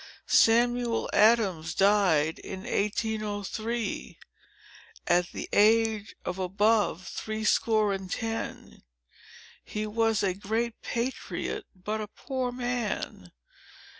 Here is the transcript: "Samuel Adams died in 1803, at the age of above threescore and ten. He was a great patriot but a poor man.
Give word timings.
"Samuel 0.25 1.11
Adams 1.13 1.75
died 1.75 2.39
in 2.39 2.61
1803, 2.61 4.17
at 5.05 5.31
the 5.31 5.47
age 5.53 6.15
of 6.25 6.39
above 6.39 7.05
threescore 7.05 7.93
and 7.93 8.09
ten. 8.09 8.81
He 9.63 9.85
was 9.85 10.23
a 10.23 10.33
great 10.33 10.81
patriot 10.81 11.65
but 11.75 12.01
a 12.01 12.07
poor 12.07 12.51
man. 12.51 13.31